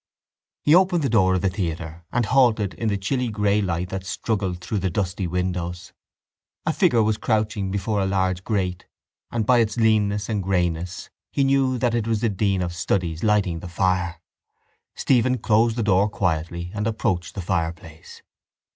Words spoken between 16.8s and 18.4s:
approached the fireplace.